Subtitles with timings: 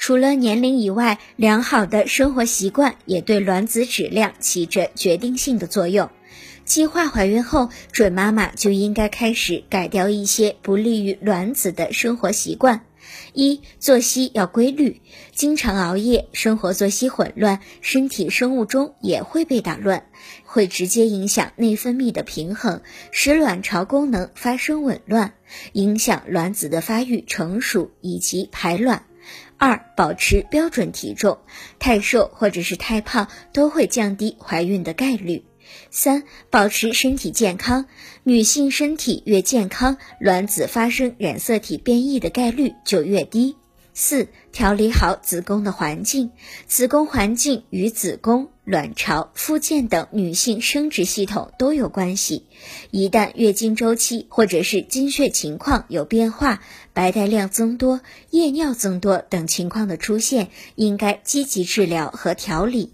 [0.00, 6.08] 除了年龄以外，良好的生活习惯也对卵子质量起着决定性的作用。
[6.64, 12.86] 计划怀孕后，准妈妈就应该开始改掉一些不利于卵子的生活习惯。
[13.34, 15.02] 一、作息要规律，
[15.34, 20.06] 经常熬夜，生活作息混乱，身体生物钟也会被打乱，
[20.46, 22.80] 会直接影响内分泌的平衡，
[23.12, 25.34] 使卵巢功能发生紊乱，
[25.74, 29.04] 影响卵子的发育成熟以及排卵。
[29.58, 31.38] 二、保持标准体重，
[31.78, 35.44] 太瘦或者是太胖都会降低怀孕的概率。
[35.90, 37.86] 三、保持身体健康，
[38.24, 43.56] 女性身体越健康，卵子发生染色体变异的概率就越低。
[43.92, 46.30] 四、调理好子宫的环境，
[46.66, 52.46] 子宫环境与子宫、卵巢、附件等女性生殖系统都有关系。
[52.92, 62.92] 一旦月经周期或者是经血情况有变化，白带量增多、夜尿增多等情况的出现，应该积极治疗和调理。